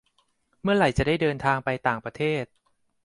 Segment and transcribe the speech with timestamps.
[0.61, 2.45] เมื่อไหร่จะได้เดินทางไปต่างประเทศ